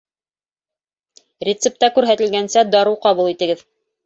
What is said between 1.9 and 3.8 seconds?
күрһәтелгәнсә дарыу ҡабул итегеҙ